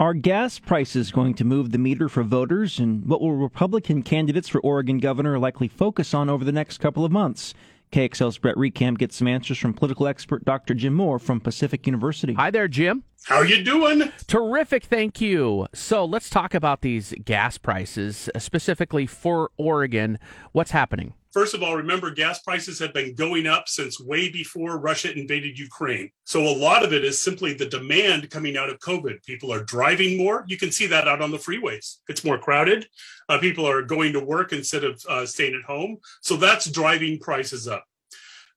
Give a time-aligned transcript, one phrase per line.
[0.00, 2.78] Are gas prices going to move the meter for voters?
[2.78, 7.04] And what will Republican candidates for Oregon governor likely focus on over the next couple
[7.04, 7.52] of months?
[7.92, 10.72] KXL's Brett Recamp gets some answers from political expert Dr.
[10.72, 12.32] Jim Moore from Pacific University.
[12.32, 13.04] Hi there, Jim.
[13.24, 14.10] How you doing?
[14.26, 15.66] Terrific, thank you.
[15.74, 20.18] So let's talk about these gas prices, specifically for Oregon.
[20.52, 21.12] What's happening?
[21.32, 25.58] First of all, remember gas prices have been going up since way before Russia invaded
[25.58, 26.10] Ukraine.
[26.24, 29.24] So a lot of it is simply the demand coming out of COVID.
[29.24, 30.44] People are driving more.
[30.48, 31.98] You can see that out on the freeways.
[32.08, 32.88] It's more crowded.
[33.28, 35.98] Uh, people are going to work instead of uh, staying at home.
[36.20, 37.84] So that's driving prices up.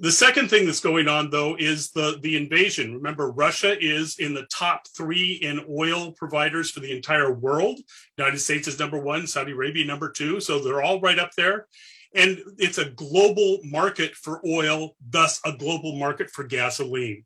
[0.00, 2.94] The second thing that's going on, though, is the, the invasion.
[2.94, 7.80] Remember, Russia is in the top three in oil providers for the entire world.
[8.16, 10.38] United States is number one, Saudi Arabia number two.
[10.38, 11.66] So they're all right up there.
[12.14, 17.24] And it's a global market for oil, thus a global market for gasoline.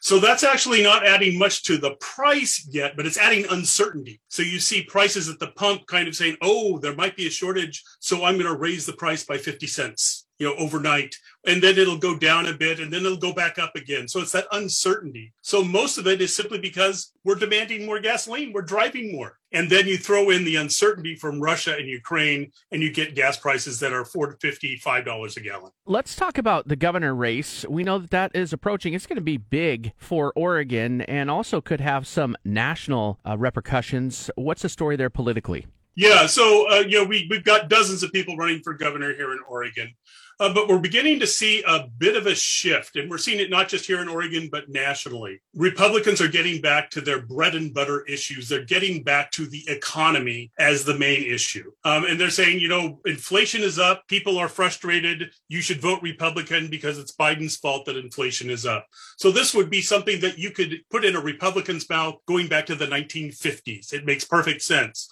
[0.00, 4.20] So that's actually not adding much to the price yet, but it's adding uncertainty.
[4.28, 7.30] So you see prices at the pump kind of saying, oh, there might be a
[7.30, 7.82] shortage.
[8.00, 11.16] So I'm going to raise the price by 50 cents, you know, overnight.
[11.46, 14.08] And then it'll go down a bit and then it'll go back up again.
[14.08, 15.34] So it's that uncertainty.
[15.42, 19.38] So most of it is simply because we're demanding more gasoline, we're driving more.
[19.52, 23.36] And then you throw in the uncertainty from Russia and Ukraine, and you get gas
[23.36, 25.70] prices that are four to fifty-five dollars a gallon.
[25.86, 27.64] Let's talk about the governor race.
[27.68, 28.94] We know that that is approaching.
[28.94, 34.28] It's going to be big for Oregon, and also could have some national uh, repercussions.
[34.34, 35.66] What's the story there politically?
[35.96, 39.32] Yeah, so uh, you know we we've got dozens of people running for governor here
[39.32, 39.94] in Oregon.
[40.40, 43.50] Uh, but we're beginning to see a bit of a shift, and we're seeing it
[43.50, 45.40] not just here in Oregon, but nationally.
[45.54, 48.48] Republicans are getting back to their bread and butter issues.
[48.48, 51.70] They're getting back to the economy as the main issue.
[51.84, 54.08] Um, and they're saying, you know, inflation is up.
[54.08, 55.30] People are frustrated.
[55.48, 58.86] You should vote Republican because it's Biden's fault that inflation is up.
[59.16, 62.66] So this would be something that you could put in a Republican's mouth going back
[62.66, 63.92] to the 1950s.
[63.92, 65.08] It makes perfect sense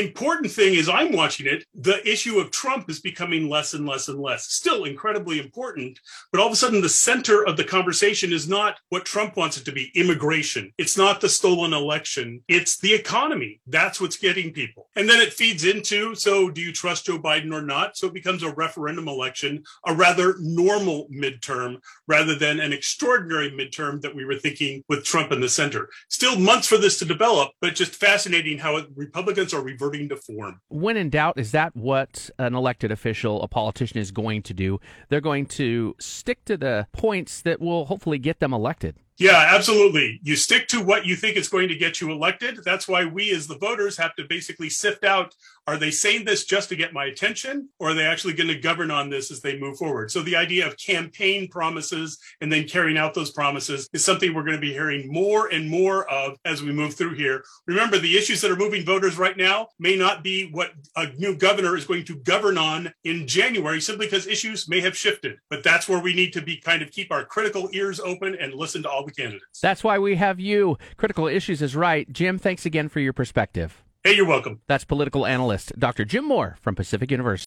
[0.00, 4.08] important thing is I'm watching it, the issue of Trump is becoming less and less
[4.08, 4.46] and less.
[4.52, 6.00] Still incredibly important,
[6.32, 9.56] but all of a sudden the center of the conversation is not what Trump wants
[9.56, 10.72] it to be immigration.
[10.78, 12.42] It's not the stolen election.
[12.48, 13.60] It's the economy.
[13.68, 14.88] That's what's getting people.
[14.96, 17.96] And then it feeds into so do you trust Joe Biden or not?
[17.96, 21.76] So it becomes a referendum election, a rather normal midterm
[22.08, 25.88] rather than an extraordinary midterm that we were thinking with Trump in the center.
[26.08, 30.16] Still months for this to develop, but just fascinating how Republicans are reversing reverting to
[30.16, 30.60] form.
[30.68, 34.80] When in doubt, is that what an elected official, a politician, is going to do?
[35.08, 38.96] They're going to stick to the points that will hopefully get them elected.
[39.16, 40.18] Yeah, absolutely.
[40.24, 42.58] You stick to what you think is going to get you elected.
[42.64, 45.34] That's why we, as the voters, have to basically sift out
[45.66, 48.58] are they saying this just to get my attention, or are they actually going to
[48.58, 50.10] govern on this as they move forward?
[50.10, 54.44] So, the idea of campaign promises and then carrying out those promises is something we're
[54.44, 57.44] going to be hearing more and more of as we move through here.
[57.66, 61.34] Remember, the issues that are moving voters right now may not be what a new
[61.34, 65.38] governor is going to govern on in January, simply because issues may have shifted.
[65.48, 68.52] But that's where we need to be kind of keep our critical ears open and
[68.52, 69.60] listen to all the candidates.
[69.60, 70.78] That's why we have you.
[70.96, 72.10] Critical Issues is right.
[72.10, 73.82] Jim, thanks again for your perspective.
[74.02, 74.60] Hey, you're welcome.
[74.66, 76.04] That's political analyst Dr.
[76.04, 77.42] Jim Moore from Pacific University.